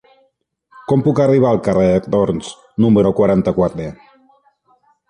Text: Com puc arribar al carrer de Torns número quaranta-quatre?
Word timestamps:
Com 0.91 1.03
puc 1.09 1.21
arribar 1.25 1.51
al 1.51 1.61
carrer 1.69 1.91
de 1.91 2.15
Torns 2.17 2.51
número 2.87 3.13
quaranta-quatre? 3.21 3.89